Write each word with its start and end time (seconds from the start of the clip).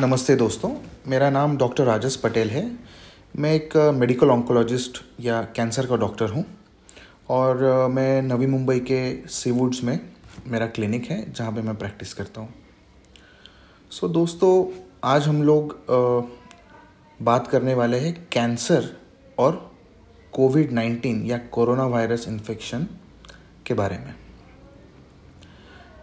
नमस्ते 0.00 0.34
दोस्तों 0.36 0.70
मेरा 1.08 1.28
नाम 1.30 1.56
डॉक्टर 1.56 1.84
राजस 1.84 2.14
पटेल 2.16 2.48
है। 2.50 2.62
मैं 3.36 3.52
एक 3.54 3.76
मेडिकल 3.94 4.30
ऑन्कोलॉजिस्ट 4.30 4.98
या 5.20 5.40
कैंसर 5.56 5.86
का 5.86 5.96
डॉक्टर 5.96 6.30
हूँ 6.30 6.44
और 7.30 7.62
मैं 7.90 8.22
नवी 8.22 8.46
मुंबई 8.46 8.80
के 8.80 9.28
सीवुड्स 9.28 9.82
में 9.84 9.98
मेरा 10.46 10.66
क्लिनिक 10.68 11.04
है 11.10 11.20
जहाँ 11.32 11.52
पे 11.52 11.62
मैं 11.62 11.76
प्रैक्टिस 11.76 12.14
करता 12.14 12.40
हूँ। 12.40 12.54
सो 13.90 14.06
so, 14.06 14.12
दोस्तों 14.14 14.66
आज 15.04 15.28
हम 15.28 15.42
लोग 15.42 15.76
बात 17.20 17.46
करने 17.46 17.74
वाले 17.74 17.98
हैं 17.98 18.14
कैंसर 18.32 18.90
और 19.38 19.70
कोविड 20.32 20.72
नाइन्टीन 20.72 21.24
या 21.26 21.38
कोरोना 21.52 21.86
वायरस 21.86 22.28
इन्फेक्शन 22.28 22.86
के 23.66 23.74
बारे 23.74 23.98
में। 23.98 24.14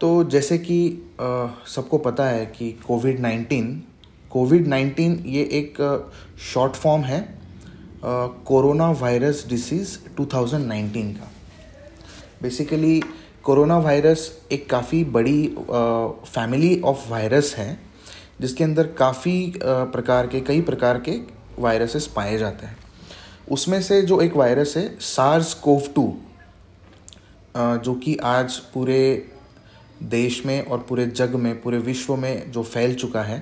तो 0.02 0.24
जैसे 0.24 0.58
कि 0.58 0.78
सबको 1.68 1.98
पता 1.98 2.26
है 2.26 2.46
कि 2.46 2.72
कोविड 2.86 3.20
नाइन्टीन 3.20 3.66
कोविड 4.32 4.68
नाइन्टीन 4.68 5.14
ये 5.26 5.42
एक 5.54 5.78
शॉर्ट 6.44 6.76
फॉर्म 6.76 7.02
है 7.02 7.20
कोरोना 8.46 8.90
वायरस 8.92 9.46
डिसीज़ 9.50 9.98
2019 10.18 11.12
का। 11.18 11.32
बेसिकली 12.42 13.02
कोरोना 13.44 13.78
वायरस 13.78 14.24
एक 14.52 14.70
काफ़ी 14.70 15.04
बड़ी 15.04 15.48
फैमिली 15.70 16.80
ऑफ़ 16.82 17.10
वायरस 17.10 17.54
है, 17.58 17.78
जिसके 18.42 18.64
अंदर 18.64 18.88
काफ़ी 18.98 19.54
प्रकार 19.64 20.28
के, 20.28 20.42
कई 20.42 20.62
प्रकार 20.62 21.00
के 21.00 21.20
वायरसेस 21.60 22.08
पाए 22.16 22.38
जाते 22.38 22.66
हैं। 22.66 22.78
उसमें 23.52 23.82
से 23.82 24.02
जो 24.02 24.20
एक 24.22 24.36
वायरस 24.36 24.74
है, 24.78 24.88
सार्स 25.00 25.54
कोव 25.60 25.82
टू 25.96 26.14
जो 27.58 27.94
कि 27.96 28.16
आज 28.24 28.58
पूरे 28.74 29.02
देश 30.02 30.46
में 30.46 30.66
और 30.66 30.78
पूरे 30.80 31.06
जग 31.08 31.36
में, 31.36 31.62
पूरे 31.62 31.78
विश्व 31.80 32.16
में 32.16 32.52
जो 32.52 32.64
फैल 32.64 32.96
चुका 32.96 33.24
है 33.24 33.40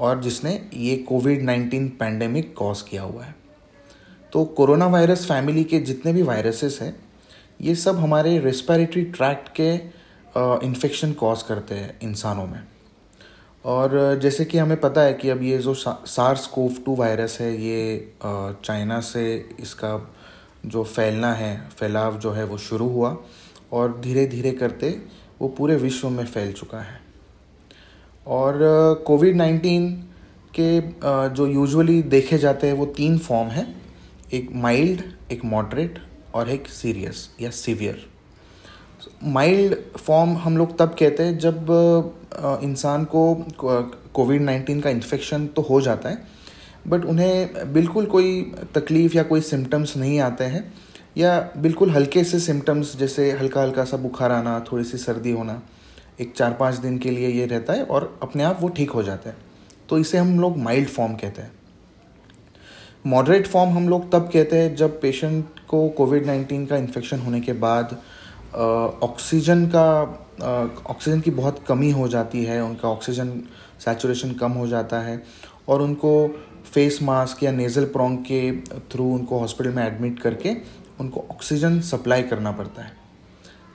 और 0.00 0.20
जिसने 0.22 0.60
ये 0.74 0.96
कोविड 0.98 1.42
नाइन्टीन 1.42 1.88
पैंडेमिक 2.00 2.54
कॉज 2.56 2.82
किया 2.82 3.02
हुआ 3.02 3.24
है। 3.24 3.34
तो 4.32 4.44
कोरोना 4.44 4.86
वायरस 4.86 5.26
फैमिली 5.26 5.64
के 5.64 5.78
जितने 5.80 6.12
भी 6.12 6.22
वायरसेस 6.22 6.78
हैं, 6.82 6.94
ये 7.60 7.74
सब 7.74 7.98
हमारे 7.98 8.38
रेस्पिरेटरी 8.38 9.04
ट्रैक्ट 9.04 9.48
के 9.60 9.72
इन्फेक्शन 10.66 11.12
कॉज 11.12 11.42
करते 11.42 11.74
हैं 11.74 11.98
इंसानों 12.02 12.46
में। 12.46 12.62
और 13.64 14.18
जैसे 14.22 14.44
कि 14.44 14.58
हमें 14.58 14.80
पता 14.80 15.00
है 15.00 15.14
कि 15.14 15.28
अब 15.28 15.42
ये 15.42 15.58
जो 15.58 15.74
सार्स 15.74 16.46
कोव 16.46 16.74
टू 16.86 16.94
वायरस 16.96 17.38
है, 17.40 17.54
ये 17.56 18.12
चाइना 18.24 19.00
से 19.00 19.24
इसका 19.60 20.10
जो 20.66 20.84
फैलना 20.84 21.32
है, 21.32 21.68
फैलाव 21.70 22.18
जो 22.18 22.30
है 22.32 22.44
वो 22.44 22.58
शुरू 22.58 22.88
हुआ। 22.88 23.16
और 23.72 24.00
धीरे 24.00 24.26
धीरे 24.26 24.50
करते 24.52 24.90
वो 25.40 25.48
पूरे 25.48 25.76
विश्व 25.76 26.08
में 26.10 26.24
फैल 26.26 26.52
चुका 26.52 26.78
है। 26.78 27.00
और 28.26 28.58
कोविड 29.06 29.36
नाइन्टीन 29.36 29.90
के 30.58 30.80
जो 31.34 31.46
यूजुअली 31.46 32.00
देखे 32.04 32.38
जाते 32.38 32.66
हैं 32.66 32.74
वो 32.74 32.86
तीन 32.96 33.18
फॉर्म 33.18 33.48
हैं। 33.48 33.66
एक 34.32 34.48
माइल्ड 34.54 35.02
एक 35.32 35.44
मॉडरेट 35.44 35.98
और 36.34 36.50
एक 36.50 36.68
सीरियस 36.68 37.28
या 37.40 37.50
सीवियर 37.50 38.06
माइल्ड 39.24 39.74
फॉर्म 39.96 40.36
हम 40.36 40.56
लोग 40.56 40.76
तब 40.78 40.94
कहते 40.98 41.22
हैं 41.22 41.38
जब 41.38 41.66
इंसान 42.62 43.04
को 43.04 43.22
कोविड 44.14 44.42
नाइन्टीन 44.42 44.80
का 44.80 44.90
इन्फेक्शन 44.90 45.46
तो 45.46 45.62
हो 45.62 45.80
जाता 45.80 46.08
है 46.08 46.26
बट 46.86 47.04
उन्हें 47.04 47.72
बिल्कुल 47.72 48.06
कोई 48.06 48.40
तकलीफ़ 48.74 49.16
या 49.16 49.22
कोई 49.22 49.40
सिम्टम्स 49.40 49.96
नहीं 49.96 50.18
आते 50.20 50.44
हैं। 50.44 50.62
या 51.16 51.38
बिल्कुल 51.56 51.90
हल्के 51.90 52.24
से 52.24 52.38
सिम्टम्स 52.40 52.96
जैसे 52.96 53.30
हल्का 53.32 53.62
हल्का 53.62 53.84
सा 53.84 53.96
बुखार 53.96 54.32
आना 54.32 54.58
थोड़ी 54.72 54.84
सी 54.84 54.98
सर्दी 54.98 55.30
होना, 55.30 55.60
एक 56.20 56.32
चार 56.36 56.52
पाँच 56.52 56.74
दिन 56.76 56.98
के 56.98 57.10
लिए 57.10 57.28
ये 57.30 57.46
रहता 57.46 57.72
है 57.72 57.84
और 57.84 58.18
अपने 58.22 58.42
आप 58.44 58.58
वो 58.60 58.68
ठीक 58.68 58.90
हो 58.90 59.02
जाता 59.02 59.30
है। 59.30 59.36
तो 59.88 59.98
इसे 59.98 60.18
हम 60.18 60.38
लोग 60.40 60.56
माइल्ड 60.58 60.88
फॉर्म 60.88 61.14
कहते 61.14 61.42
हैं। 61.42 61.52
मॉडरेट 63.06 63.46
फॉर्म 63.46 63.70
हम 63.70 63.88
लोग 63.88 64.10
तब 64.12 64.30
कहते 64.32 64.58
हैं 64.58 64.74
जब 64.76 65.00
पेशेंट 65.00 65.60
को 65.68 65.88
कोविड 65.88 66.26
नाइन्टीन 66.26 66.66
का 66.66 66.76
इन्फेक्शन 66.76 67.18
होने 67.18 67.40
के 67.40 67.52
बाद 67.54 67.96
ऑक्सीजन 69.02 69.66
का 69.66 69.84
ऑक्सीजन 70.86 71.20
की 71.20 71.30
बहुत 71.30 71.62
कमी 71.68 71.90
हो 71.90 72.08
जाती 72.08 72.44
है, 72.44 72.62
उनका 72.62 72.88
ऑक्सीजन 72.88 73.40
सैचुरेशन 73.84 74.32
कम 74.32 74.52
हो 74.52 74.66
जाता 74.66 75.00
है 75.00 75.22
और 75.68 75.82
उनको 75.82 76.28
फेस 76.72 76.98
मास्क 77.02 77.42
या 77.42 77.50
नेज़ल 77.52 77.84
प्रोंग 77.86 78.18
के 78.22 78.40
थ्रू 78.92 79.04
उनको 79.14 79.38
हॉस्पिटल 79.38 79.70
में 79.70 79.86
एडमिट 79.86 80.18
करके 80.20 80.54
उनको 81.00 81.24
ऑक्सीजन 81.30 81.80
सप्लाई 81.82 82.22
करना 82.24 82.52
पड़ता 82.52 82.82
है। 82.82 82.92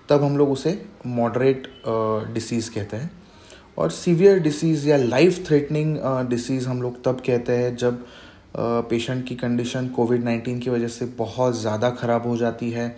तब 0.10 0.24
हम 0.24 0.38
लोग 0.38 0.52
उसे 0.52 0.80
मॉडरेट 1.08 1.68
डिसीज़ 2.34 2.70
कहते 2.72 2.98
हैं। 2.98 3.12
और 3.78 3.92
सीवियर 3.92 4.40
डिसीज़ 4.40 4.88
या 4.90 4.98
लाइफ 4.98 5.46
थ्रेटनिंग 5.48 5.98
डिसीज़ 6.30 6.68
हम 6.68 6.82
लोग 6.82 7.04
तब 7.04 7.22
कहते 7.26 7.58
हैं 7.58 7.76
जब 7.76 8.06
पेशेंट 8.58 9.26
की 9.28 9.36
कंडीशन 9.36 9.88
कोविड 9.90 10.24
नाइन्टीन 10.24 10.60
की 10.60 10.70
वजह 10.70 10.88
से 10.90 11.06
बहुत 11.18 11.60
ज़्यादा 11.60 11.90
ख़राब 11.92 12.28
हो 12.28 12.36
जाती 12.38 12.70
है। 12.72 12.96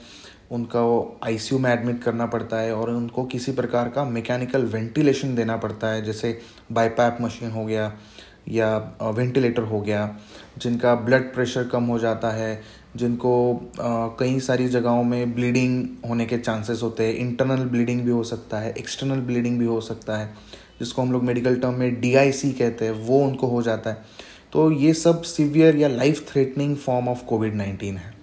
उनका 0.52 0.82
आईसीयू 1.26 1.60
में 1.60 1.72
एडमिट 1.72 2.02
करना 2.04 2.26
पड़ता 2.26 2.58
है 2.58 2.74
और 2.76 2.90
उनको 2.90 3.24
किसी 3.26 3.52
प्रकार 3.52 3.90
का 3.90 4.04
मैकेनिकल 4.06 4.66
वेंटिलेशन 4.66 5.36
देना 5.36 5.56
पड़ता 5.58 5.88
है, 5.88 6.04
जैसे 6.04 6.40
बाईपैप 6.72 7.18
मशीन 7.22 7.52
हो 7.52 7.66
गया 7.66 7.92
या 8.50 8.78
वेंटिलेटर 9.04 9.64
हो 9.64 9.80
गया, 9.82 10.18
जिनका 10.58 10.94
ब्लड 10.96 11.34
प्रेशर 11.34 11.68
कम 11.68 11.84
हो 11.84 11.98
जाता 12.00 12.32
है 12.32 12.62
जिनको 12.96 13.72
कई 14.20 14.40
सारी 14.40 14.68
जगहों 14.70 15.04
में 15.04 15.34
ब्लीडिंग 15.36 15.88
होने 16.10 16.26
के 16.26 16.38
चांसेस 16.38 16.84
होते 16.84 17.04
हैं 17.04 17.14
इंटरनल 17.16 17.64
ब्लीडिंग 17.66 18.02
भी 18.02 18.12
हो 18.12 18.24
सकता 18.24 18.60
है 18.60 18.74
एक्सटर्नल 18.74 19.20
ब्लीडिंग 19.22 19.60
भी 19.60 19.66
हो 19.66 19.80
सकता 19.82 20.18
है, 20.18 20.34
जिसको 20.80 21.02
हम 21.02 21.12
लोग 21.12 21.24
मेडिकल 21.24 21.56
टर्म 21.56 21.74
में 21.74 22.00
डीआईसी 22.02 22.52
कहते 22.52 22.86
हैं, 22.86 22.92
वो 22.94 23.20
उनको 23.20 23.48
हो 23.48 23.62
जाता 23.62 23.90
है। 23.90 24.24
तो 24.54 24.70
ये 24.72 24.94
सब 24.94 25.22
सीवियर 25.24 25.76
या 25.76 25.88
life 25.88 26.28
threatening 26.32 26.76
form 26.78 27.08
of 27.10 27.24
COVID 27.26 27.56
nineteen 27.56 27.98
है। 27.98 28.14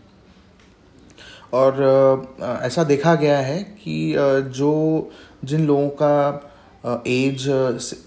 और 1.55 2.59
ऐसा 2.63 2.85
देखा 2.85 3.15
गया 3.15 3.39
है 3.39 3.63
कि 3.79 4.15
जो 4.51 5.11
जिन 5.45 5.67
लोगों 5.67 5.89
का 6.03 7.03
एज 7.07 7.45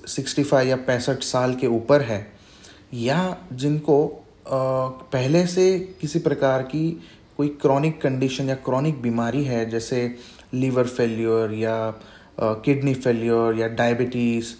सिक्सटी 0.07 0.43
फाइव 0.43 0.69
या 0.69 0.75
पैंसठ 0.77 1.23
साल 1.23 1.53
के 1.55 1.67
ऊपर 1.69 2.01
है, 2.01 2.25
या 2.93 3.37
जिनको 3.53 3.97
पहले 4.45 5.45
से 5.47 5.67
किसी 6.01 6.19
प्रकार 6.19 6.63
की 6.63 6.89
कोई 7.37 7.47
क्रॉनिक 7.61 8.01
कंडीशन 8.01 8.49
या 8.49 8.55
क्रॉनिक 8.65 9.01
बीमारी 9.01 9.43
है, 9.43 9.69
जैसे 9.69 10.15
लीवर 10.53 10.87
फेल्योर 10.87 11.53
या 11.53 11.93
किडनी 12.39 12.93
फेल्योर 12.95 13.57
या 13.57 13.67
डायबिटीज़ 13.69 14.53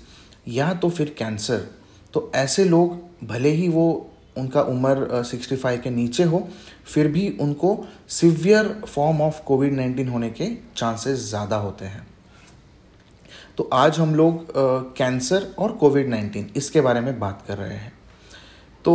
या 0.48 0.74
तो 0.74 0.90
फिर 0.90 1.16
कैंसर 1.18 1.68
तो 2.14 2.32
ऐसे 2.36 2.64
लोग 2.66 3.28
भले 3.28 3.50
ही 3.52 3.68
वो 3.70 4.12
उनका 4.38 4.62
उम्र 4.64 5.24
सिक्सटी 5.24 5.56
फाइव 5.56 5.82
के 5.82 5.90
नीचे 5.90 6.24
हो, 6.24 6.48
फिर 6.86 7.08
भी 7.08 7.30
उनको 7.42 7.78
severe 8.12 8.68
form 8.88 9.22
of 9.22 9.42
COVID 9.44 9.74
nineteen 9.74 10.10
होने 10.10 10.30
के 10.32 10.50
चांसेस 10.78 11.20
ज़्यादा 11.20 11.58
होते 11.58 11.86
हैं। 11.86 12.06
तो 13.58 13.70
आज 13.74 14.00
हम 14.00 14.16
लोग 14.16 14.54
कैंसर 14.98 15.48
और 15.60 15.72
कोविड 15.74 16.10
नाइन्टीन 16.10 16.50
इसके 16.58 16.82
बारे 16.82 17.02
में 17.02 17.20
बात 17.20 17.44
कर 17.48 17.58
रहे 17.58 17.76
हैं। 17.76 17.94
तो 18.86 18.94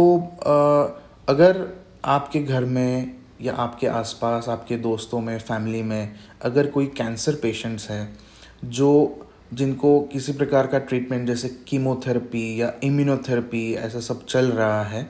अगर 1.28 1.66
आपके 2.04 2.40
घर 2.40 2.64
में 2.64 3.16
या 3.42 3.54
आपके 3.54 3.86
आसपास, 3.86 4.48
आपके 4.48 4.76
दोस्तों 4.76 5.20
में 5.20 5.38
फैमिली 5.38 5.82
में 5.82 6.12
अगर 6.42 6.66
कोई 6.66 6.86
कैंसर 6.96 7.34
पेशेंट्स 7.34 7.88
हैं, 7.90 8.18
जो, 8.64 9.26
जिनको 9.54 10.00
किसी 10.12 10.32
प्रकार 10.32 10.66
का 10.66 10.78
ट्रीटमेंट 10.78 11.26
जैसे 11.26 11.48
कीमोथेरेपी 11.68 12.60
या 12.60 12.72
इम्यूनोथेरेपी 12.84 13.72
ऐसा 13.74 14.00
सब 14.00 14.24
चल 14.26 14.46
रहा 14.46 14.82
है, 14.84 15.08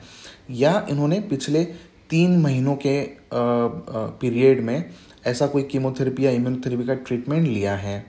या 0.51 0.85
इन्होंने 0.89 1.19
पिछले 1.29 1.63
तीन 2.09 2.37
महीनों 2.41 2.75
के 2.75 2.99
पीरियड 3.33 4.61
में 4.61 4.89
ऐसा 5.27 5.47
कोई 5.47 5.63
कीमोथेरेपी 5.63 6.25
या 6.25 6.31
इम्यूनोथेरेपी 6.31 6.85
का 6.85 6.93
ट्रीटमेंट 6.95 7.47
लिया 7.47 7.75
है, 7.75 8.05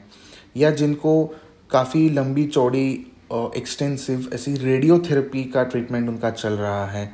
या 0.57 0.71
जिनको 0.71 1.25
काफ़ी 1.71 2.09
लंबी 2.11 2.47
चौड़ी 2.47 3.07
एक्सटेंसिव 3.57 4.29
ऐसी 4.35 4.55
रेडियोथेरेपी 4.55 5.45
का 5.45 5.63
ट्रीटमेंट 5.65 6.09
उनका 6.09 6.31
चल 6.31 6.53
रहा 6.53 6.87
है, 6.87 7.11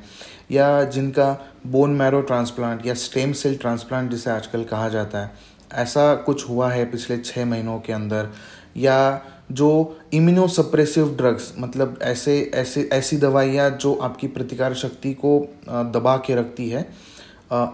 या 0.50 0.84
जिनका 0.84 1.32
बोन 1.66 1.90
मैरो 1.90 2.20
ट्रांसप्लांट 2.20 2.86
या 2.86 2.94
स्टेम 2.94 3.32
सेल 3.32 3.56
ट्रांसप्लांट 3.56 4.10
जिसे 4.10 4.30
आजकल 4.30 4.64
कहा 4.64 4.88
जाता 4.88 5.18
है, 5.18 5.30
ऐसा 5.74 6.14
कुछ 6.16 6.48
हुआ 6.48 6.70
है 6.70 6.84
पिछले 6.90 7.18
छः 7.18 7.44
महीनों 7.44 7.78
के 7.80 7.92
अंदर? 7.92 8.28
या 8.76 9.20
जो 9.52 9.98
इम्यूनोसप्रेसिव 10.12 11.14
ड्रग्स 11.16 11.52
मतलब 11.58 11.98
ऐसे 12.02 12.40
ऐसे, 12.54 12.88
ऐसी 12.92 13.16
दवाइयाँ 13.16 13.70
जो 13.70 13.94
आपकी 13.94 14.26
प्रतिकार 14.28 14.74
शक्ति 14.74 15.12
को 15.14 15.38
दबा 15.68 16.16
के 16.16 16.34
रखती 16.34 16.68
है 16.70 16.86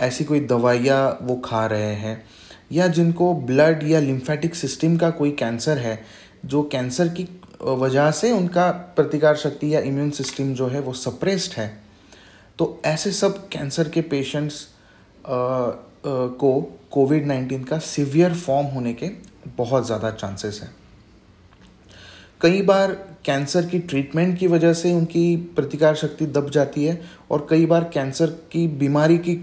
ऐसी 0.03 0.25
कोई 0.25 0.41
दवाइयाँ 0.41 1.19
वो 1.23 1.37
खा 1.37 1.65
रहे 1.67 1.95
हैं? 1.95 2.23
या 2.73 2.87
जिनको 2.89 3.33
ब्लड 3.37 3.83
या 3.83 4.01
लिम्फेटिक 4.01 4.55
सिस्टम 4.55 4.97
का 4.97 5.11
कोई 5.11 5.31
कैंसर 5.31 5.79
है, 5.79 5.99
जो 6.45 6.63
कैंसर 6.63 7.09
की 7.09 7.29
वजह 7.63 8.11
से 8.11 8.31
उनका 8.33 8.71
प्रतिकार 8.97 9.37
शक्ति 9.37 9.75
या 9.75 9.81
इम्यून 9.83 10.11
सिस्टम 10.11 10.53
जो 10.55 10.67
है 10.69 10.81
वो 10.81 10.93
सप्रेस्ड 10.93 11.53
है। 11.53 11.69
तो 12.59 12.81
ऐसे 12.87 13.13
सब 13.13 13.49
कैंसर 13.49 13.89
के 13.89 14.01
पेशेंट्स 14.03 14.67
को 15.27 16.61
कोविड 16.91 17.27
नाइन्टीन 17.27 17.65
का 17.65 17.79
सिवियर 17.79 18.35
फॉर्म 18.35 18.67
होने 18.67 18.93
के 18.95 19.11
बहुत 19.57 19.87
ज़्यादा 19.87 20.11
चांसेस 20.11 20.61
हैं। 20.63 20.75
कई 22.41 22.63
बार 22.63 22.93
कैंसर 23.25 23.67
की 23.67 23.79
ट्रीटमेंट 23.81 24.39
की 24.39 24.47
वजह 24.47 24.73
से 24.73 24.93
उनकी 24.93 25.37
प्रतिकार 25.57 25.95
शक्ति 25.95 26.27
दब 26.27 26.51
जाती 26.51 26.85
है 26.85 27.01
और 27.31 27.47
कई 27.51 27.67
बार 27.67 27.85
कैंसर 27.85 28.31
की 28.53 28.67
बीमारी 28.79 29.19
की 29.19 29.37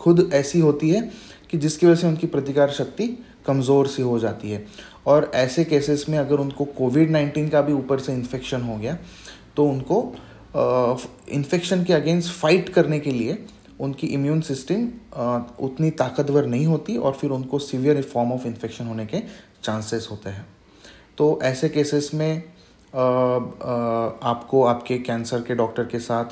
खुद 0.00 0.30
ऐसी 0.34 0.60
होती 0.60 0.90
है 0.90 1.00
कि 1.50 1.58
जिसकी 1.58 1.86
वजह 1.86 2.00
से 2.00 2.06
उनकी 2.06 2.26
प्रतिकार 2.26 2.70
शक्ति 2.70 3.06
कमज़ोर 3.46 3.86
सी 3.86 4.02
हो 4.02 4.18
जाती 4.18 4.50
है। 4.50 4.64
और 5.06 5.30
ऐसे 5.34 5.64
केसेस 5.64 6.06
में 6.08 6.18
अगर 6.18 6.36
उनको 6.36 6.64
कोविड 6.64 7.10
नाइन्टीन 7.10 7.48
का 7.48 7.60
भी 7.60 7.72
ऊपर 7.72 7.98
से 7.98 8.12
इन्फेक्शन 8.12 8.62
हो 8.62 8.76
गया 8.76 8.98
तो 9.56 9.66
उनको 9.66 10.16
इन्फेक्शन 11.28 11.84
के 11.84 11.92
अगेंस्ट 11.92 12.32
फाइट 12.32 12.68
करने 12.68 13.00
के 13.00 13.10
लिए 13.10 13.46
उनकी 13.80 14.06
इम्यून 14.06 14.40
सिस्टम 14.40 14.88
उतनी 15.60 15.90
ताकतवर 15.90 16.46
नहीं 16.46 16.66
होती 16.66 16.96
और 16.96 17.12
फिर 17.12 17.30
उनको 17.30 17.58
सीवियर 17.58 18.02
फॉर्म 18.02 18.32
ऑफ़ 18.32 18.46
इन्फेक्शन 18.46 18.86
होने 18.86 19.06
के 19.06 19.22
चांसेस 19.62 20.08
होते 20.10 20.30
हैं। 20.30 20.46
तो 21.18 21.40
ऐसे 21.42 21.68
केसेस 21.68 22.10
में 22.14 22.42
आ, 22.94 23.00
आ, 23.00 23.10
आपको 24.22 24.64
आपके 24.64 24.98
कैंसर 24.98 25.42
के 25.42 25.54
डॉक्टर 25.54 25.84
के 25.84 25.98
साथ 25.98 26.24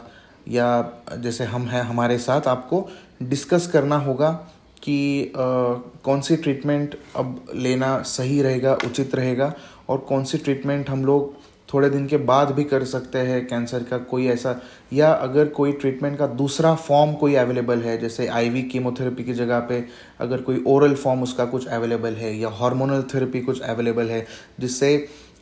या 0.49 0.93
जैसे 1.19 1.45
हम 1.45 1.63
हैं 1.63 1.83
हमारे 1.83 2.19
साथ 2.19 2.49
आपको 2.49 2.89
डिस्कस 3.23 3.67
करना 3.67 3.97
होगा 3.97 4.49
कि 4.85 5.33
कौन 5.37 6.21
सी 6.21 6.37
ट्रीटमेंट 6.37 6.97
अब 7.17 7.47
लेना 7.55 8.01
सही 8.03 8.43
रहेगा, 8.43 8.75
उचित 8.77 9.15
रहेगा, 9.15 9.53
और 9.89 9.99
कौन 10.01 10.25
सी 10.25 10.39
ट्रीटमेंट 10.39 10.91
हम 10.91 11.05
लोग 11.05 11.33
थोड़े 11.69 11.89
दिन 11.91 12.07
के 12.07 12.17
बाद 12.19 12.51
भी 12.53 12.65
कर 12.65 12.85
सकते 12.85 13.19
हैं 13.21 13.47
कैंसर 13.47 13.83
का 13.83 13.99
कोई 14.01 14.27
ऐसा, 14.29 14.55
या 14.93 15.11
अगर 15.11 15.49
कोई 15.51 15.73
ट्रीटमेंट 15.75 16.19
का 16.19 16.27
दूसरा 16.35 16.75
फॉर्म 16.77 17.13
कोई 17.15 17.35
अवेलेबल 17.35 17.83
है, 17.83 17.97
जैसे 17.99 18.27
आईवी 18.29 18.63
कीमोथेरेपी 18.65 19.25
की 19.25 19.35
जगह 19.35 19.61
पे 19.61 19.85
अगर 20.21 20.43
कोई 20.43 20.63
ओरल 20.67 20.95
फॉर्म 20.95 21.23
उसका 21.23 21.45
कुछ 21.47 21.67
अवेलेबल 21.69 22.15
है, 22.15 22.37
या 22.39 22.49
हार्मोनल 22.55 23.03
थेरेपी 23.15 23.41
कुछ 23.41 23.61
अवेलेबल 23.63 24.11
है, 24.11 24.27
जिससे 24.61 24.97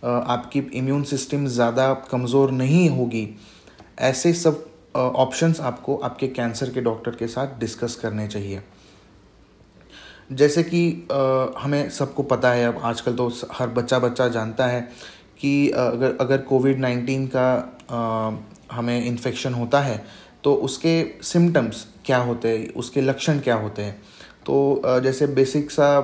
आपकी 0.04 0.60
इम्यून 0.74 1.02
सिस्टम 1.04 1.46
ज़्यादा 1.48 1.92
कमज़ोर 2.10 2.50
नहीं 2.52 2.88
होगी, 2.90 3.28
ऐसे 4.00 4.32
सब 4.34 4.64
ऑप्शंस 4.96 5.60
आपको 5.60 5.96
आपके 5.96 6.28
कैंसर 6.28 6.70
के 6.70 6.80
डॉक्टर 6.80 7.10
के 7.10 7.26
साथ 7.28 7.58
डिस्कस 7.60 7.94
करने 7.96 8.26
चाहिए। 8.28 8.62
जैसे 10.32 10.62
कि 10.64 11.08
हमें 11.58 11.88
सबको 11.90 12.22
पता 12.22 12.50
है, 12.50 12.66
अब 12.66 12.80
आजकल 12.84 13.14
तो 13.14 13.30
हर 13.52 13.68
बच्चा 13.70 13.98
बच्चा 13.98 14.28
जानता 14.28 14.66
है 14.66 14.80
कि 15.40 15.70
अगर 15.70 16.16
अगर 16.20 16.38
कोविड 16.42 16.78
नाइन्टीन 16.78 17.26
का 17.26 17.48
हमें 18.72 19.04
इन्फेक्शन 19.04 19.54
होता 19.54 19.80
है 19.80 20.02
तो 20.44 20.54
उसके 20.60 20.94
सिम्टम्स 21.22 21.86
क्या 22.06 22.18
होते 22.18 22.48
हैं, 22.48 22.68
उसके 22.70 23.00
लक्षण 23.00 23.38
क्या 23.38 23.54
होते 23.54 23.82
हैं? 23.82 24.00
तो 24.46 25.00
जैसे 25.02 25.26
बेसिक 25.28 25.70
सा 25.70 26.00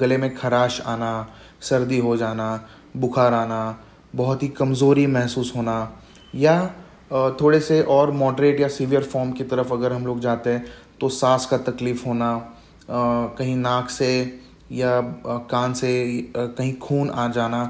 गले 0.00 0.16
में 0.16 0.34
खराश 0.36 0.80
आना, 0.86 1.28
सर्दी 1.62 1.98
हो 1.98 2.16
जाना, 2.16 2.48
बुखार 2.96 3.34
आना, 3.34 3.78
बहुत 4.14 4.42
ही 4.42 4.48
कमज़ोरी 4.50 5.06
महसूस 5.06 5.52
होना, 5.56 5.76
या 6.34 6.66
थोड़े 7.40 7.60
से 7.60 7.82
और 7.82 8.10
मॉडरेट 8.12 8.60
या 8.60 8.68
सीवियर 8.68 9.02
फॉर्म 9.04 9.32
की 9.32 9.44
तरफ़ 9.44 9.72
अगर 9.72 9.92
हम 9.92 10.06
लोग 10.06 10.20
जाते 10.20 10.50
हैं 10.50 10.64
तो 11.00 11.08
सांस 11.10 11.46
का 11.46 11.58
तकलीफ़ 11.64 12.06
होना 12.06 12.34
कहीं 12.88 13.56
नाक 13.56 13.90
से 13.90 14.10
या 14.72 15.00
कान 15.50 15.74
से 15.74 15.90
कहीं 16.36 16.74
खून 16.78 17.10
आ 17.10 17.26
जाना 17.28 17.64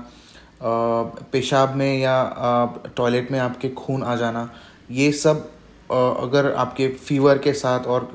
पेशाब 1.33 1.75
में 1.77 1.99
या 1.99 2.15
टॉयलेट 2.97 3.31
में 3.33 3.39
आपके 3.39 3.69
खून 3.71 4.03
आ 4.03 4.15
जाना, 4.17 4.49
ये 4.91 5.11
सब 5.13 5.49
अगर 5.91 6.53
आपके 6.55 6.89
फीवर 6.89 7.39
के 7.39 7.53
साथ 7.53 7.87
और 7.87 8.11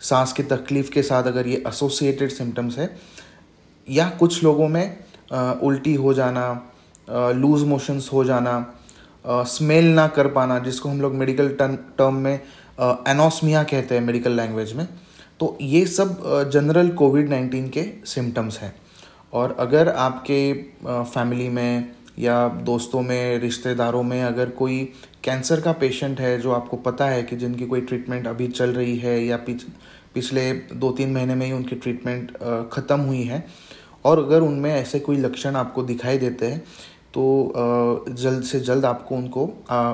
सांस 0.00 0.32
की 0.32 0.42
तकलीफ़ 0.44 0.90
के 0.90 1.02
साथ 1.02 1.24
अगर 1.24 1.46
ये 1.46 1.62
एसोसिएटेड 1.68 2.30
सिम्टम्स 2.30 2.78
है, 2.78 2.96
या 3.88 4.08
कुछ 4.18 4.42
लोगों 4.44 4.68
में 4.68 4.96
उल्टी 5.62 5.94
हो 5.94 6.14
जाना 6.14 6.50
लूज 7.08 7.62
मोशंस 7.62 8.10
हो 8.12 8.24
जाना 8.24 8.64
स्मेल 9.24 9.86
ना 9.94 10.06
कर 10.08 10.28
पाना, 10.28 10.58
जिसको 10.58 10.88
हम 10.88 11.00
लोग 11.00 11.14
मेडिकल 11.14 11.48
टर्म 11.60 12.14
में 12.14 12.34
एनोस्मिया 13.08 13.62
कहते 13.64 13.94
हैं 13.94 14.02
मेडिकल 14.02 14.32
लैंग्वेज 14.32 14.72
में 14.72 14.86
तो 15.40 15.56
ये 15.60 15.84
सब 15.86 16.22
जनरल 16.52 16.88
कोविड 16.90 17.28
नाइन्टीन 17.28 17.68
के 17.68 17.84
सिम्टम्स 18.06 18.58
हैं। 18.58 18.74
और 19.32 19.56
अगर 19.60 19.88
आपके 19.88 20.52
फैमिली 20.84 21.48
में 21.48 21.92
या 22.18 22.48
दोस्तों 22.64 23.00
में, 23.02 23.38
रिश्तेदारों 23.38 24.02
में 24.02 24.22
अगर 24.22 24.50
कोई 24.52 24.82
कैंसर 25.24 25.60
का 25.60 25.72
पेशेंट 25.74 26.20
है 26.20 26.38
जो 26.40 26.52
आपको 26.52 26.76
पता 26.78 27.06
है 27.06 27.22
कि 27.22 27.36
जिनकी 27.36 27.66
कोई 27.66 27.80
ट्रीटमेंट 27.82 28.26
अभी 28.26 28.48
चल 28.48 28.70
रही 28.70 28.96
है 28.98 29.22
या 29.24 29.36
पिछ, 29.38 29.64
पिछले 30.14 30.52
दो 30.52 30.90
तीन 30.92 31.12
महीने 31.12 31.34
में 31.34 31.46
ही 31.46 31.52
उनकी 31.52 31.76
ट्रीटमेंट 31.76 32.32
ख़त्म 32.72 33.00
हुई 33.00 33.22
है, 33.22 33.44
और 34.04 34.18
अगर 34.18 34.40
उनमें 34.42 34.72
ऐसे 34.74 35.00
कोई 35.00 35.16
लक्षण 35.16 35.56
आपको 35.56 35.82
दिखाई 35.84 36.18
देते 36.18 36.46
हैं 36.46 36.64
तो 37.14 38.04
जल्द 38.10 38.42
से 38.44 38.60
जल्द 38.60 38.84
आपको 38.84 39.14
उनको 39.16 39.44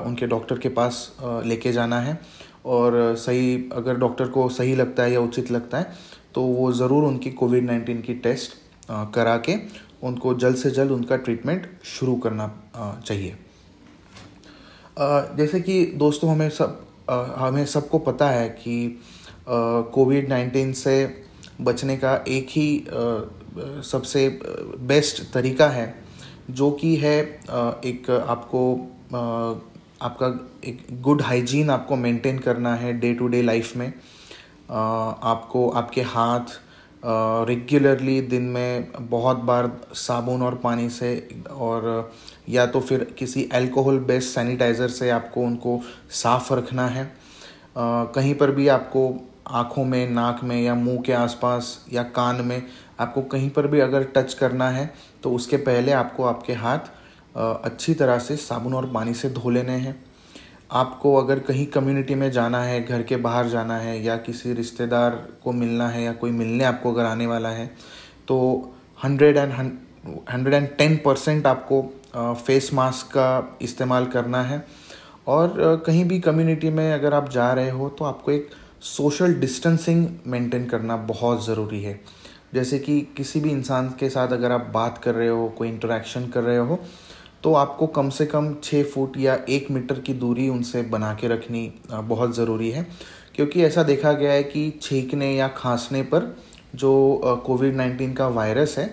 उनके 0.05 0.27
डॉक्टर 0.27 0.57
के 0.59 0.69
पास 0.69 0.95
लेके 1.21 1.71
जाना 1.71 1.99
है। 1.99 2.19
और 2.65 3.15
सही, 3.17 3.69
अगर 3.73 3.97
डॉक्टर 3.97 4.27
को 4.27 4.47
सही 4.49 4.75
लगता 4.75 5.03
है 5.03 5.13
या 5.13 5.19
उचित 5.21 5.51
लगता 5.51 5.77
है 5.77 5.93
तो 6.35 6.41
वो 6.43 6.71
ज़रूर 6.73 7.03
उनकी 7.03 7.31
कोविड 7.31 7.65
नाइन्टीन 7.65 8.01
की 8.01 8.13
टेस्ट 8.21 8.53
करा 9.13 9.37
के 9.39 9.55
उनको 10.03 10.33
जल्द 10.35 10.55
से 10.57 10.71
जल्द 10.71 10.91
उनका 10.91 11.15
ट्रीटमेंट 11.17 11.67
शुरू 11.87 12.15
करना 12.17 12.47
चाहिए। 13.05 13.35
जैसे 14.97 15.59
कि 15.61 15.85
दोस्तों, 15.95 16.29
हमें 16.31 16.49
सब 16.49 16.79
हमें 17.09 17.65
सबको 17.65 17.99
पता 17.99 18.29
है 18.29 18.49
कि 18.49 19.01
कोविड 19.47 20.29
नाइन्टीन 20.29 20.73
से 20.73 20.95
बचने 21.61 21.97
का 21.97 22.13
एक 22.27 22.47
ही 22.49 22.83
सबसे 23.83 24.27
बेस्ट 24.87 25.21
तरीका 25.33 25.67
है, 25.69 25.93
जो 26.49 26.69
कि 26.71 26.95
है 26.95 27.19
एक 27.85 28.09
आपको 28.27 28.61
आपका 30.03 30.49
एक 30.65 30.87
गुड 30.91 31.21
हाइजीन 31.21 31.69
आपको 31.69 31.95
मेंटेन 31.95 32.39
करना 32.39 32.75
है 32.75 32.93
डे 32.93 33.13
टू 33.13 33.27
डे 33.27 33.41
लाइफ 33.41 33.75
में 33.75 33.93
आपको 35.23 35.69
आपके 35.69 36.01
हाथ 36.01 36.59
रेगुलरली 37.47 38.21
दिन 38.21 38.43
में 38.43 38.91
बहुत 38.99 39.37
बार 39.37 39.81
साबुन 39.93 40.41
और 40.41 40.55
पानी 40.55 40.89
से 40.89 41.29
और 41.51 42.13
या 42.49 42.65
तो 42.65 42.79
फिर 42.79 43.03
किसी 43.03 43.49
अल्कोहल 43.53 43.99
बेस्ड 43.99 44.29
सैनिटाइज़र 44.29 44.87
से 44.87 45.09
आपको 45.09 45.41
उनको 45.41 45.81
साफ़ 46.09 46.53
रखना 46.53 46.87
है। 46.87 47.13
कहीं 47.77 48.35
पर 48.35 48.51
भी 48.51 48.67
आपको 48.67 49.29
आँखों 49.47 49.85
में, 49.85 50.09
नाक 50.09 50.43
में 50.43 50.61
या 50.61 50.75
मुँह 50.75 51.01
के 51.01 51.13
आसपास 51.13 51.85
या 51.93 52.03
कान 52.03 52.35
में 52.35 52.63
आपको 52.99 53.21
कहीं 53.21 53.49
पर 53.49 53.67
भी 53.67 53.79
अगर 53.79 54.03
टच 54.03 54.33
करना 54.33 54.69
है 54.69 54.93
तो 55.23 55.31
उसके 55.31 55.57
पहले 55.57 55.91
आपको 55.91 56.23
आपके 56.23 56.53
हाथ 56.53 56.79
अच्छी 57.35 57.93
तरह 57.93 58.17
से 58.19 58.35
साबुन 58.37 58.73
और 58.73 58.89
पानी 58.93 59.13
से 59.13 59.29
धो 59.29 59.49
लेने 59.49 59.73
हैं। 59.73 59.95
आपको 60.71 61.15
अगर 61.15 61.39
कहीं 61.39 61.65
कम्युनिटी 61.67 62.15
में 62.15 62.29
जाना 62.31 62.63
है, 62.63 62.83
घर 62.83 63.03
के 63.03 63.15
बाहर 63.17 63.47
जाना 63.49 63.77
है 63.77 64.01
या 64.03 64.15
किसी 64.17 64.53
रिश्तेदार 64.53 65.15
को 65.43 65.51
मिलना 65.51 65.87
है 65.89 66.03
या 66.03 66.13
कोई 66.13 66.31
मिलने 66.31 66.63
आपको 66.63 66.93
अगर 66.93 67.05
आने 67.05 67.27
वाला 67.27 67.49
है 67.49 67.65
तो 68.27 68.37
hundred 68.99 69.37
and 69.37 69.51
hundred 70.31 70.53
and 70.53 70.67
ten 70.77 70.95
percent 70.95 71.47
आपको 71.47 71.81
फेस 72.15 72.69
मास्क 72.73 73.07
का 73.07 73.57
इस्तेमाल 73.61 74.05
करना 74.05 74.41
है। 74.41 74.65
और 75.27 75.83
कहीं 75.85 76.03
भी 76.05 76.19
कम्युनिटी 76.19 76.69
में 76.69 76.93
अगर 76.93 77.13
आप 77.13 77.29
जा 77.29 77.51
रहे 77.53 77.69
हो 77.69 77.89
तो 77.89 78.05
आपको 78.05 78.31
एक 78.31 78.49
सोशल 78.83 79.33
डिस्टेंसिंग 79.33 80.07
मेंटेन 80.27 80.65
करना 80.65 80.97
बहुत 80.97 81.45
ज़रूरी 81.45 81.81
है। 81.83 81.99
जैसे 82.53 82.79
कि 82.79 82.99
किसी 83.17 83.39
भी 83.39 83.49
इंसान 83.49 83.87
के 83.99 84.09
साथ 84.09 84.27
अगर 84.27 84.51
आप 84.51 84.69
बात 84.73 84.97
कर 84.97 85.15
रहे 85.15 85.27
हो, 85.27 85.47
कोई 85.49 85.69
इंटरेक्शन 85.69 86.27
कर 86.27 86.43
रहे 86.43 86.57
हो 86.57 86.79
तो 87.43 87.53
आपको 87.53 87.87
कम 87.87 88.09
से 88.09 88.25
कम 88.25 88.53
छः 88.63 88.83
फुट 88.83 89.17
या 89.17 89.37
एक 89.49 89.69
मीटर 89.71 89.99
की 89.99 90.13
दूरी 90.13 90.47
उनसे 90.49 90.81
बना 90.81 91.13
के 91.13 91.27
रखनी 91.27 91.71
बहुत 91.91 92.35
ज़रूरी 92.35 92.69
है। 92.71 92.85
क्योंकि 93.35 93.63
ऐसा 93.63 93.83
देखा 93.83 94.11
गया 94.13 94.31
है 94.31 94.43
कि 94.43 94.69
छींकने 94.81 95.33
या 95.35 95.47
खांसने 95.47 96.01
पर 96.03 96.35
जो 96.75 96.91
कोविड 97.45 97.75
नाइन्टीन 97.75 98.13
का 98.13 98.27
वायरस 98.27 98.77
है, 98.77 98.85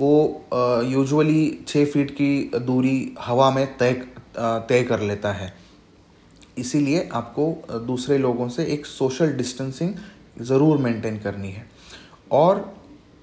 वो 0.00 0.44
यूजुअली 0.86 1.58
छः 1.68 1.84
फीट 1.84 2.10
की 2.10 2.50
दूरी 2.56 3.14
हवा 3.20 3.50
में 3.50 3.66
तय 3.78 3.92
तय 4.38 4.82
कर 4.82 5.00
लेता 5.00 5.32
है। 5.32 5.52
इसीलिए 6.58 7.08
आपको 7.12 7.78
दूसरे 7.86 8.18
लोगों 8.18 8.48
से 8.48 8.64
एक 8.64 8.86
सोशल 8.86 9.32
डिस्टेंसिंग 9.32 9.94
ज़रूर 10.40 10.78
मेंटेन 10.78 11.18
करनी 11.18 11.50
है। 11.50 11.66
और 12.32 12.75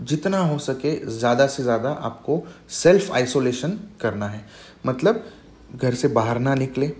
जितना 0.04 0.38
हो 0.40 0.58
सके 0.60 0.96
ज़्यादा 1.10 1.48
से 1.48 1.64
ज़्यादा 1.64 1.90
आपको 2.02 2.42
सेल्फ 2.72 3.12
आइसोलेशन 3.12 3.80
करना 4.02 4.28
है। 4.28 4.46
मतलब 4.86 5.24
घर 5.76 5.94
से 5.94 6.08
बाहर 6.10 6.40
ना 6.40 6.56
निकले 6.56 6.92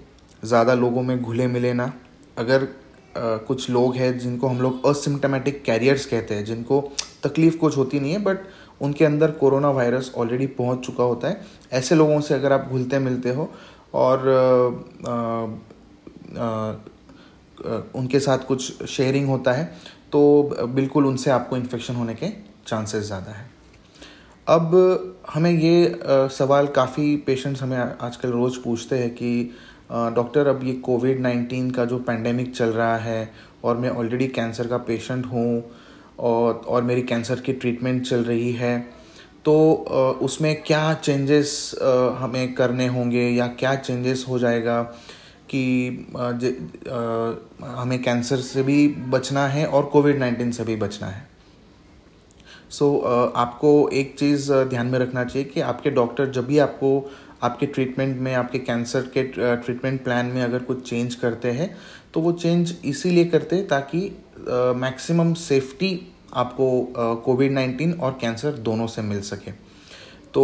ज़्यादा 0.44 0.74
लोगों 0.76 1.02
में 1.02 1.22
घुले 1.22 1.48
मिले 1.48 1.74
ना। 1.74 1.92
अगर 2.38 2.64
आ, 2.64 3.38
कुछ 3.38 3.70
लोग 3.70 3.96
हैं 3.96 4.18
जिनको 4.20 4.48
हम 4.48 4.62
लोग 4.62 4.86
असिम्टमेटिक 4.88 5.64
कैरियर्स 5.64 6.06
कहते 6.06 6.36
हैं 6.36 6.46
जिनको 6.46 6.80
तकलीफ़ 7.24 7.58
कुछ 7.58 7.78
होती 7.78 8.00
नहीं 8.00 8.12
है 8.12 8.24
बट 8.24 8.40
उनके 8.82 9.06
अंदर 9.06 9.32
कोरोना 9.34 9.70
वायरस 9.72 10.12
ऑलरेडी 10.18 10.48
पहुँच 10.56 10.86
चुका 10.86 11.04
होता 11.04 11.28
है। 11.28 11.42
ऐसे 11.74 11.96
लोगों 11.96 12.20
से 12.22 12.34
अगर 12.34 12.54
आप 12.54 12.68
घुलते 12.72 13.00
मिलते 13.00 13.34
हो 13.34 13.50
और 13.94 14.30
आ, 14.30 15.14
आ, 16.42 16.74
उनके 17.96 18.20
साथ 18.20 18.46
कुछ 18.48 18.84
शेयरिंग 18.88 19.28
होता 19.30 19.52
है 19.54 19.66
तो 20.12 20.22
बिल्कुल 20.70 21.06
उनसे 21.06 21.32
आपको 21.32 21.58
इन्फेक्शन 21.58 21.96
होने 21.96 22.14
के 22.14 22.28
चांसेस 22.68 23.04
ज़्यादा 23.04 23.32
है। 23.32 23.46
अब 24.48 24.74
हमें 25.34 25.52
ये 25.52 26.00
सवाल 26.32 26.68
काफ़ी 26.68 27.16
पेशेंट्स 27.18 27.62
हमें 27.64 27.78
आजकल 27.78 28.30
रोज़ 28.30 28.60
पूछते 28.64 29.00
हैं 29.00 29.10
कि 29.12 29.52
डॉक्टर 29.92 30.48
अब 30.48 30.64
ये 30.64 30.74
कोविड 30.84 31.20
नाइन्टीन 31.20 31.70
का 31.72 31.86
जो 31.86 31.98
पैंडमिक 32.00 32.54
चल 32.56 32.70
रहा 32.70 32.98
है 32.98 33.32
और 33.64 33.78
मैं 33.78 33.90
ऑलरेडी 33.90 34.28
कैंसर 34.30 34.68
का 34.68 34.78
पेशेंट 34.88 35.26
हूँ 35.26 35.64
और 36.20 36.54
और 36.68 36.84
मेरी 36.84 37.02
कैंसर 37.02 37.40
की 37.40 37.54
ट्रीटमेंट 37.54 38.06
चल 38.06 38.24
रही 38.24 38.52
है 38.54 38.78
तो 39.46 39.74
उसमें 40.22 40.56
क्या 40.64 40.94
चेंजेस 40.94 41.76
हमें 42.20 42.54
करने 42.54 42.88
होंगे 42.88 43.28
या 43.30 43.48
क्या 43.60 43.76
चेंजेस 43.76 44.26
हो 44.30 44.40
जाएगा 44.40 44.82
कि 45.50 45.64
हमें 47.78 48.02
कैंसर 48.04 48.38
से 48.38 48.64
भी 48.64 48.88
बचना 49.10 49.48
है 49.48 49.66
और 49.66 49.86
कोविड 49.86 50.20
नाइन्टीन 50.20 50.52
से 50.52 50.64
भी 50.64 50.76
बचना 50.76 51.08
है? 51.08 51.28
सो 52.74 52.86
so, 52.86 53.38
आपको 53.38 53.90
एक 53.94 54.16
चीज़ 54.20 54.52
ध्यान 54.54 54.88
में 54.88 54.98
रखना 55.00 55.24
चाहिए 55.24 55.48
कि 55.50 55.62
आपके 55.62 55.90
डॉक्टर 55.90 56.30
जब 56.30 56.46
भी 56.46 56.58
आपको 56.60 56.90
आपके 57.44 57.66
ट्रीटमेंट 57.66 58.18
में 58.18 58.34
आपके 58.34 58.60
कैंसर 58.60 59.02
के 59.18 59.24
ट्रीटमेंट 59.24 60.04
प्लान 60.04 60.26
में 60.26 60.42
अगर 60.44 60.64
कुछ 60.64 60.90
चेंज 60.90 61.16
करते 61.16 61.52
हैं 61.52 61.70
तो 62.14 62.20
वो 62.20 62.32
चेंज 62.32 62.76
इसीलिए 62.86 63.26
करते 63.26 63.56
हैं 63.56 63.68
ताकि 63.68 64.00
मैक्सिमम 64.78 65.34
सेफ्टी 65.34 65.92
आपको 66.36 66.70
कोविड 67.26 67.52
नाइन्टीन 67.52 67.94
और 67.94 68.18
कैंसर 68.22 68.52
दोनों 68.62 68.88
से 68.88 69.02
मिल 69.02 69.22
सके। 69.22 69.52
तो 70.34 70.44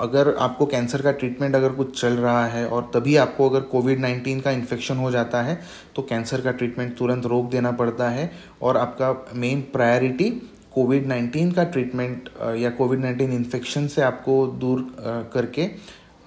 अगर 0.00 0.34
आपको 0.40 0.66
कैंसर 0.66 1.02
का 1.02 1.12
ट्रीटमेंट 1.12 1.54
अगर 1.54 1.72
कुछ 1.72 2.00
चल 2.00 2.12
रहा 2.12 2.44
है 2.46 2.66
और 2.68 2.90
तभी 2.94 3.16
आपको 3.16 3.48
अगर 3.50 3.60
कोविड 3.70 4.00
नाइन्टीन 4.00 4.40
का 4.40 4.50
इन्फेक्शन 4.50 4.96
हो 4.96 5.10
जाता 5.10 5.42
है 5.42 5.58
तो 5.96 6.02
कैंसर 6.02 6.40
का 6.40 6.52
ट्रीटमेंट 6.52 6.96
तुरंत 6.98 7.26
रोक 7.26 7.50
देना 7.50 7.72
पड़ता 7.72 8.08
है 8.08 8.30
और 8.62 8.76
आपका 8.76 9.14
मेन 9.34 9.60
प्रायोरिटी 9.72 10.30
कोविड 10.76 11.06
नाइन्टीन 11.06 11.50
का 11.52 11.64
ट्रीटमेंट 11.64 12.28
या 12.56 12.70
कोविड 12.70 13.00
नाइन्टीन 13.00 13.32
इन्फेक्शन 13.32 13.86
से 13.86 14.02
आपको 14.02 14.46
दूर 14.60 14.80
करके 15.32 15.64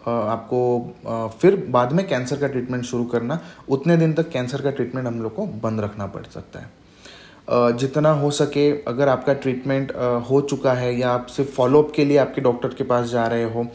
आपको 0.05 1.29
फिर 1.41 1.55
बाद 1.69 1.91
में 1.91 2.07
कैंसर 2.07 2.37
का 2.37 2.47
ट्रीटमेंट 2.47 2.83
शुरू 2.83 3.03
करना, 3.05 3.39
उतने 3.69 3.97
दिन 3.97 4.13
तक 4.13 4.29
कैंसर 4.29 4.61
का 4.61 4.71
ट्रीटमेंट 4.71 5.07
हम 5.07 5.21
लोग 5.23 5.35
को 5.35 5.45
बंद 5.63 5.81
रखना 5.81 6.05
पड़ 6.07 6.23
सकता 6.25 6.59
है। 6.59 7.77
जितना 7.77 8.11
हो 8.11 8.31
सके, 8.31 8.69
अगर 8.83 9.09
आपका 9.09 9.33
ट्रीटमेंट 9.35 9.91
हो 10.29 10.41
चुका 10.41 10.73
है 10.73 10.93
या 10.95 11.09
आप 11.09 11.25
सिर्फ़ 11.27 11.51
फॉलोअप 11.51 11.91
के 11.95 12.05
लिए 12.05 12.17
आपके 12.17 12.41
डॉक्टर 12.41 12.73
के 12.73 12.83
पास 12.83 13.07
जा 13.09 13.25
रहे 13.27 13.43
हो 13.43 13.67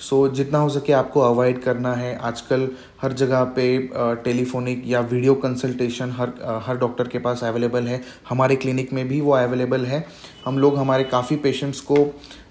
सो 0.00 0.26
so, 0.26 0.34
जितना 0.34 0.58
हो 0.58 0.68
सके 0.68 0.92
आपको 0.92 1.20
अवॉइड 1.20 1.62
करना 1.62 1.92
है। 1.94 2.14
आजकल 2.18 2.68
हर 3.02 3.12
जगह 3.12 3.42
पे 3.56 3.66
टेलीफोनिक 4.24 4.82
या 4.86 5.00
वीडियो 5.02 5.34
कंसल्टेशन 5.36 6.10
हर 6.10 6.32
हर 6.66 6.76
डॉक्टर 6.78 7.08
के 7.08 7.18
पास 7.18 7.44
अवेलेबल 7.44 7.86
है। 7.86 8.00
हमारे 8.28 8.56
क्लिनिक 8.56 8.92
में 8.92 9.06
भी 9.08 9.20
वो 9.20 9.32
अवेलेबल 9.32 9.84
है। 9.86 10.04
हम 10.46 10.58
लोग 10.58 10.76
हमारे 10.78 11.04
काफ़ी 11.06 11.36
पेशेंट्स 11.38 11.80
को 11.90 12.04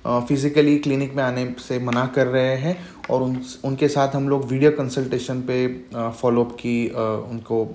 फिज़िकली 0.08 0.78
क्लिनिक 0.80 1.16
में 1.16 1.24
आने 1.24 1.54
से 1.60 1.80
मना 1.80 2.06
कर 2.16 2.28
रहे 2.28 2.56
हैं 2.58 2.78
और 3.10 3.22
उन 3.22 3.42
उनके 3.66 3.88
साथ 3.88 4.16
हम 4.16 4.30
लोग 4.30 4.46
वीडियो 4.52 4.72
कंसल्टेशन 4.72 5.42
पे 5.42 5.68
फॉलोअप 5.96 6.52
की 6.60 6.88
उनको 6.88 7.66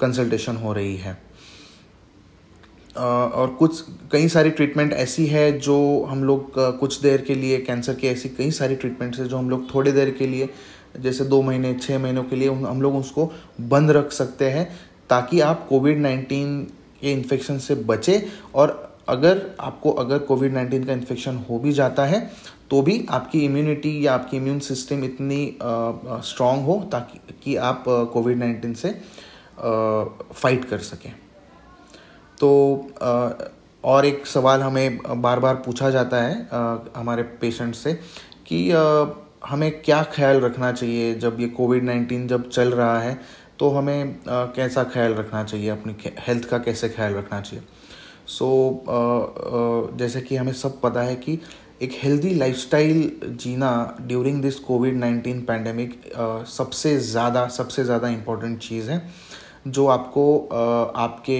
कंसल्टेशन 0.00 0.56
हो 0.56 0.72
रही 0.72 0.96
है। 0.96 1.18
और 2.96 3.54
कुछ, 3.58 3.80
कई 4.12 4.28
सारी 4.28 4.50
ट्रीटमेंट 4.50 4.92
ऐसी 4.92 5.26
है 5.26 5.50
जो 5.58 5.76
हम 6.08 6.24
लोग 6.24 6.52
कुछ 6.80 7.00
देर 7.00 7.22
के 7.22 7.34
लिए 7.34 7.58
कैंसर 7.60 7.94
की 7.94 8.06
ऐसी 8.08 8.28
कई 8.28 8.50
सारी 8.50 8.76
ट्रीटमेंट्स 8.76 9.20
है 9.20 9.26
जो 9.28 9.36
हम 9.36 9.50
लोग 9.50 9.74
थोड़ी 9.74 9.92
देर 9.92 10.10
के 10.10 10.26
लिए, 10.26 10.48
जैसे 11.00 11.24
दो 11.24 11.40
महीने 11.42 11.74
छः 11.74 11.98
महीनों 11.98 12.22
के 12.24 12.36
लिए 12.36 12.48
हम 12.48 12.82
लोग 12.82 12.96
उसको 12.96 13.30
बंद 13.60 13.90
रख 13.90 14.12
सकते 14.12 14.50
हैं 14.50 14.68
ताकि 15.10 15.40
आप 15.40 15.66
कोविड 15.68 15.98
नाइन्टीन 15.98 16.60
के 17.00 17.12
इन्फेक्शन 17.12 17.58
से 17.58 17.74
बचे 17.74 18.22
और 18.54 18.92
अगर 19.08 19.42
आपको, 19.60 19.90
अगर 19.90 20.18
कोविड 20.20 20.52
नाइन्टीन 20.54 20.84
का 20.84 20.92
इन्फेक्शन 20.92 21.36
हो 21.50 21.58
भी 21.58 21.72
जाता 21.72 22.04
है 22.04 22.30
तो 22.70 22.80
भी 22.82 23.04
आपकी 23.10 23.44
इम्यूनिटी 23.44 24.06
या 24.06 24.14
आपकी 24.14 24.36
इम्यून 24.36 24.58
सिस्टम 24.58 25.04
इतनी 25.04 25.56
स्ट्रांग 25.62 26.64
हो 26.64 26.80
ताकि, 26.92 27.18
कि 27.44 27.56
आप 27.56 27.84
कोविड 28.12 28.38
नाइन्टीन 28.38 28.74
से 28.74 28.90
फाइट 29.58 30.64
कर 30.64 30.78
सकें। 30.78 31.12
तो 32.40 32.50
और 33.84 34.06
एक 34.06 34.26
सवाल 34.26 34.60
हमें 34.60 34.98
बार 35.22 35.40
बार 35.40 35.54
पूछा 35.54 35.90
जाता 35.90 36.22
है 36.22 36.34
हमारे 36.96 37.22
पेशेंट 37.40 37.74
से 37.74 37.92
कि 38.46 38.70
हमें 39.46 39.70
क्या 39.82 40.02
ख्याल 40.12 40.40
रखना 40.40 40.72
चाहिए 40.72 41.14
जब 41.14 41.40
ये 41.40 41.48
कोविड 41.48 41.84
नाइन्टीन 41.84 42.26
जब 42.28 42.48
चल 42.48 42.70
रहा 42.72 42.98
है 43.00 43.18
तो 43.58 43.68
हमें 43.70 44.16
कैसा 44.28 44.84
ख्याल 44.84 45.14
रखना 45.14 45.42
चाहिए 45.44 45.68
अपनी 45.68 45.96
हेल्थ 46.20 46.48
का 46.48 46.58
कैसे 46.58 46.88
ख्याल 46.88 47.14
रखना 47.14 47.40
चाहिए। 47.40 47.64
सो 48.28 48.46
so, 48.76 49.98
जैसे 49.98 50.20
कि 50.20 50.36
हमें 50.36 50.52
सब 50.52 50.80
पता 50.80 51.02
है 51.02 51.16
कि 51.16 51.38
एक 51.82 51.92
healthy 52.02 52.34
lifestyle 52.34 53.36
Jeena 53.42 53.70
during 54.00 54.40
this 54.42 54.58
COVID 54.60 54.96
nineteen 54.96 55.40
pandemic 55.40 56.00
सबसे 56.48 56.96
ज़्यादा 56.98 57.46
सबसे 57.48 57.84
ज़्यादा 57.84 58.08
इम्पोर्टेंट 58.08 58.58
चीज़ 58.58 58.90
है 58.90 59.02
जो 59.68 59.86
आपको 59.86 60.26
आपके 60.96 61.38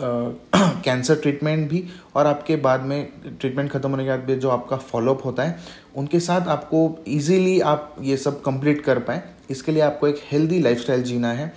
कैंसर 0.00 1.14
ट्रीटमेंट 1.14 1.68
भी 1.70 1.84
और 2.16 2.26
आपके 2.26 2.56
बाद 2.56 2.80
में 2.80 3.08
ट्रीटमेंट 3.40 3.70
ख़त्म 3.70 3.90
होने 3.90 4.04
के 4.04 4.10
बाद 4.10 4.20
भी 4.20 4.36
जो 4.36 4.50
आपका 4.50 4.76
फॉलोअप 4.76 5.24
होता 5.24 5.42
है, 5.42 5.58
उनके 5.96 6.20
साथ 6.20 6.48
आपको 6.48 6.98
इजीली 7.08 7.60
आप 7.60 7.96
ये 8.00 8.16
सब 8.16 8.42
कंप्लीट 8.42 8.84
कर 8.84 8.98
पाए। 8.98 9.22
इसके 9.50 9.72
लिए 9.72 9.82
आपको 9.82 10.08
एक 10.08 10.20
हेल्दी 10.30 10.60
लाइफस्टाइल 10.60 11.02
जीना 11.02 11.32
है। 11.32 11.52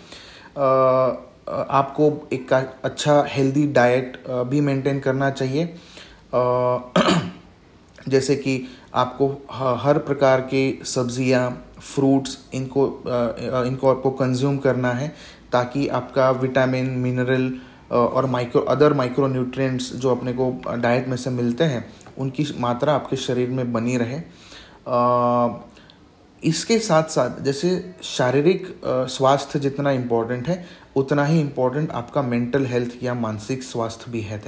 आपको 1.47 2.27
एक 2.33 2.53
अच्छा 2.53 3.25
हेल्दी 3.29 3.67
डाइट 3.73 4.23
भी 4.49 4.61
मेंटेन 4.61 4.99
करना 4.99 5.29
चाहिए। 5.31 5.65
जैसे 8.09 8.35
कि 8.35 8.67
आपको 8.93 9.27
हर 9.83 9.97
प्रकार 9.99 10.41
के 10.41 10.85
सब्ज़ियाँ 10.85 11.71
फ्रूट्स 11.79 12.37
इनको 12.53 12.87
इनको 13.67 13.89
आपको 13.89 14.11
कंज्यूम 14.11 14.57
करना 14.57 14.91
है 14.91 15.15
ताकि 15.51 15.87
आपका 15.87 16.31
विटामिन 16.31 16.89
मिनरल 16.99 17.53
और 17.91 18.25
माइक्रो 18.25 18.61
अदर 18.61 18.93
माइक्रो 18.93 19.27
न्यूट्रिएंट्स 19.27 19.91
जो 19.93 20.11
अपने 20.11 20.33
को 20.33 20.51
डाइट 20.77 21.07
में 21.07 21.17
से 21.17 21.29
मिलते 21.29 21.63
हैं, 21.63 21.85
उनकी 22.17 22.47
मात्रा 22.59 22.93
आपके 22.93 23.15
शरीर 23.17 23.49
में 23.49 23.71
बनी 23.73 23.97
रहे। 23.97 24.19
इसके 26.43 26.77
साथ 26.79 27.03
साथ 27.09 27.41
जैसे 27.43 27.69
शारीरिक 28.03 28.67
स्वास्थ्य 28.85 29.59
जितना 29.59 29.91
इम्पोर्टेंट 29.91 30.47
है, 30.47 30.65
उतना 30.95 31.25
ही 31.25 31.39
इम्पोर्टेंट 31.39 31.91
आपका 31.91 32.21
मेंटल 32.21 32.65
हेल्थ 32.65 33.03
या 33.03 33.13
मानसिक 33.13 33.63
स्वास्थ्य 33.63 34.11
भी 34.11 34.21
है। 34.21 34.41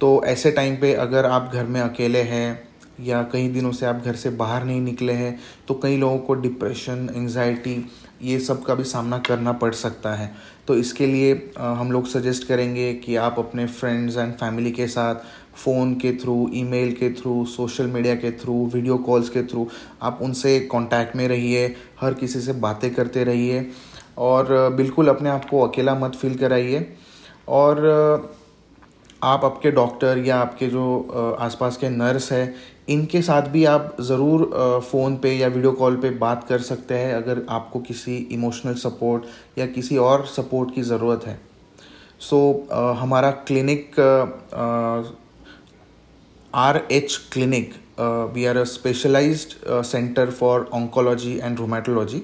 तो 0.00 0.22
ऐसे 0.24 0.50
टाइम 0.50 0.76
पे 0.76 0.92
अगर 0.96 1.26
आप 1.26 1.50
घर 1.52 1.64
में 1.64 1.80
अकेले 1.80 2.22
हैं, 2.22 2.70
या 3.00 3.22
कई 3.22 3.48
दिनों 3.48 3.70
से 3.72 3.86
आप 3.86 4.02
घर 4.04 4.14
से 4.14 4.30
बाहर 4.30 4.64
नहीं 4.64 4.80
निकले 4.80 5.12
हैं 5.12 5.38
तो 5.68 5.74
कई 5.74 5.96
लोगों 5.96 6.18
को 6.18 6.34
डिप्रेशन 6.34 7.08
एंजाइटी 7.16 7.74
ये 8.22 8.38
सब 8.40 8.62
का 8.62 8.74
भी 8.74 8.84
सामना 8.84 9.18
करना 9.18 9.52
पड़ 9.54 9.72
सकता 9.74 10.14
है। 10.14 10.30
तो 10.68 10.74
इसके 10.76 11.06
लिए 11.06 11.34
हम 11.58 11.92
लोग 11.92 12.06
सजेस्ट 12.06 12.46
करेंगे 12.48 12.92
कि 12.94 13.16
आप 13.16 13.38
अपने 13.38 13.66
फ्रेंड्स 13.66 14.16
एंड 14.16 14.32
फैमिली 14.32 14.70
के 14.70 14.86
साथ 14.88 15.14
फ़ोन 15.56 15.94
के 15.94 16.12
थ्रू 16.16 16.50
ईमेल 16.54 16.92
के 16.92 17.10
थ्रू 17.12 17.44
सोशल 17.46 17.86
मीडिया 17.86 18.14
के 18.14 18.30
थ्रू 18.32 18.64
वीडियो 18.74 18.96
कॉल्स 18.98 19.28
के 19.28 19.42
थ्रू 19.42 19.66
आप 20.02 20.18
उनसे 20.22 20.58
कांटेक्ट 20.72 21.16
में 21.16 21.26
रहिए, 21.28 21.66
हर 22.00 22.14
किसी 22.14 22.40
से 22.40 22.52
बातें 22.60 22.92
करते 22.94 23.24
रहिए 23.24 23.66
और 24.18 24.74
बिल्कुल 24.76 25.08
अपने 25.08 25.30
आप 25.30 25.44
को 25.44 25.60
अकेला 25.60 25.94
मत 25.94 26.14
फील 26.14 26.34
कराइए। 26.34 26.86
और 27.48 28.32
आप 29.22 29.44
आपके 29.44 29.70
डॉक्टर 29.70 30.18
या 30.18 30.36
आपके 30.38 30.66
जो 30.66 31.36
आसपास 31.40 31.76
के 31.76 31.88
नर्स 31.88 32.30
है 32.32 32.54
इनके 32.90 33.22
साथ 33.22 33.48
भी 33.48 33.64
आप 33.64 33.96
ज़रूर 34.00 34.44
फ़ोन 34.90 35.16
पे 35.16 35.32
या 35.32 35.48
वीडियो 35.48 35.72
कॉल 35.72 35.96
पे 35.96 36.10
बात 36.18 36.44
कर 36.48 36.60
सकते 36.62 36.94
हैं 36.94 37.14
अगर 37.14 37.44
आपको 37.50 37.80
किसी 37.80 38.16
इमोशनल 38.32 38.74
सपोर्ट 38.76 39.58
या 39.58 39.66
किसी 39.68 39.96
और 39.98 40.26
सपोर्ट 40.26 40.74
की 40.74 40.82
ज़रूरत 40.82 41.26
है। 41.26 41.38
सो 42.20 42.38
so, 42.60 42.72
हमारा 42.98 43.30
clinic 43.46 44.00
R 46.54 46.80
H 46.92 47.16
clinic 47.32 47.74
we 48.34 48.44
are 48.46 48.56
a 48.56 48.64
specialised 48.66 49.82
centre 49.84 50.30
for 50.30 50.68
oncology 50.74 51.38
and 51.38 51.58
rheumatology 51.58 52.22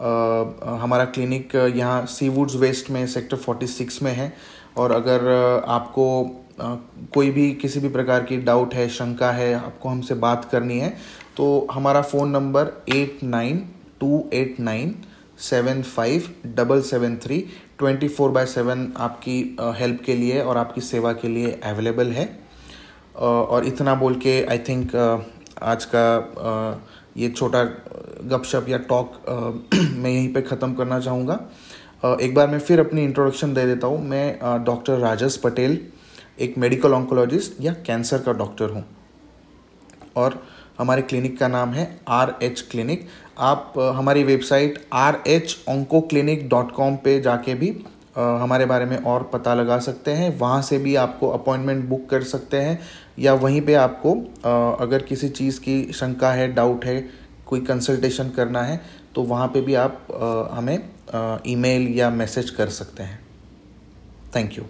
हमारा 0.00 1.04
क्लिनिक 1.14 1.54
यहाँ 1.76 2.04
सी 2.06 2.28
वुड्स 2.28 2.54
वेस्ट 2.56 2.90
में 2.90 3.06
सेक्टर 3.06 3.36
46 3.38 4.02
में 4.02 4.12
है 4.12 4.32
और 4.76 4.92
अगर 4.92 5.28
आपको 5.68 6.06
कोई 6.58 7.30
भी 7.30 7.50
किसी 7.54 7.80
भी 7.80 7.88
प्रकार 7.88 8.22
की 8.24 8.36
डाउट 8.38 8.74
है, 8.74 8.88
शंका 8.88 9.30
है, 9.32 9.52
आपको 9.54 9.88
हमसे 9.88 10.14
बात 10.16 10.44
करनी 10.44 10.78
है 10.78 10.90
तो 11.36 11.66
हमारा 11.72 12.02
phone 12.02 12.30
number 12.30 12.70
eight 12.90 13.22
nine 13.24 13.64
two 14.00 14.24
eight 14.32 14.60
nine 14.60 14.94
seven 15.40 15.82
five 15.82 16.28
double 16.56 16.80
seven 16.82 17.16
three 17.16 17.38
twenty 17.78 18.08
four 18.08 18.30
by 18.30 18.46
seven 18.46 18.92
आपकी 18.98 19.38
हेल्प 19.78 20.02
के 20.06 20.14
लिए 20.16 20.40
और 20.40 20.56
आपकी 20.56 20.80
सेवा 20.80 21.12
के 21.12 21.28
लिए 21.28 21.52
अवेलेबल 21.64 22.10
है। 22.12 22.28
और 23.16 23.64
इतना 23.66 23.94
बोल 23.94 24.14
के 24.16 24.42
आई 24.44 24.58
थिंक 24.68 24.94
आज 25.62 25.84
का 25.84 26.82
ये 27.16 27.28
छोटा 27.30 27.64
गपशप 27.64 28.66
या 28.68 28.78
टॉक 28.88 29.20
मैं 29.74 30.10
यहीं 30.10 30.32
पे 30.32 30.42
ख़त्म 30.42 30.74
करना 30.74 30.98
चाहूँगा। 31.00 31.40
एक 32.20 32.34
बार 32.34 32.48
मैं 32.48 32.58
फिर 32.60 32.80
अपनी 32.80 33.04
इंट्रोडक्शन 33.04 33.54
दे 33.54 33.66
देता 33.66 33.86
हूँ। 33.86 34.04
मैं 34.08 34.64
डॉक्टर 34.64 34.98
राजस 34.98 35.36
पटेल 35.44 35.78
एक 36.38 36.58
मेडिकल 36.58 36.92
ऑन्कोलॉजिस्ट 36.94 37.60
या 37.60 37.72
कैंसर 37.86 38.18
का 38.18 38.32
डॉक्टर 38.32 38.70
हूँ। 38.70 38.84
और 40.16 40.42
हमारे 40.78 41.02
क्लिनिक 41.02 41.38
का 41.38 41.48
नाम 41.48 41.72
है 41.72 41.84
आर 42.10 42.34
एच 42.42 42.60
क्लिनिक 42.70 43.06
आप 43.40 43.72
हमारी 43.96 44.22
website 44.24 44.84
R 44.92 45.22
H 45.26 45.56
onco 45.68 46.00
clinic 46.02 46.48
dot 46.48 46.72
com 46.72 46.96
पर 46.96 47.20
जाके 47.22 47.54
भी 47.54 47.70
हमारे 48.16 48.66
बारे 48.66 48.84
में 48.84 48.96
और 48.96 49.22
पता 49.32 49.54
लगा 49.54 49.78
सकते 49.78 50.10
हैं। 50.10 50.38
वहाँ 50.38 50.60
से 50.62 50.78
भी 50.78 50.94
आपको 50.96 51.28
अपॉइंटमेंट 51.30 51.84
बुक 51.84 52.08
कर 52.10 52.22
सकते 52.24 52.56
हैं। 52.56 52.78
या 53.18 53.34
वहीं 53.34 53.60
पे 53.62 53.74
आपको 53.74 54.12
अगर 54.76 55.02
किसी 55.02 55.28
चीज़ 55.30 55.60
की 55.60 55.82
शंका 55.92 56.32
है 56.32 56.52
डाउट 56.54 56.84
है, 56.84 57.00
कोई 57.46 57.60
कंसल्टेशन 57.60 58.30
करना 58.30 58.62
है 58.62 58.80
तो 59.14 59.22
वहाँ 59.22 59.48
पे 59.48 59.60
भी 59.60 59.74
आप 59.76 60.06
हमें 60.52 60.78
ईमेल 61.46 61.88
या 61.94 62.10
मैसेज 62.10 62.50
कर 62.50 62.68
सकते 62.70 63.02
हैं। 63.02 63.18
Thank 64.36 64.58
you 64.58 64.64